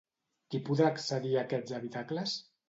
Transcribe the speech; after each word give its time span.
Qui 0.55 0.61
podrà 0.69 0.87
accedir 0.93 1.35
a 1.35 1.43
aquests 1.43 1.77
habitacles? 1.81 2.35